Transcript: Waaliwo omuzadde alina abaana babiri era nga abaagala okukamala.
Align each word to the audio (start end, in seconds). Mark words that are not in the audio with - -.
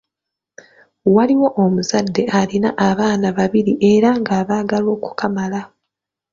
Waaliwo 1.15 1.47
omuzadde 1.63 2.23
alina 2.39 2.69
abaana 2.89 3.27
babiri 3.37 3.73
era 3.93 4.09
nga 4.19 4.33
abaagala 4.41 4.87
okukamala. 4.97 5.61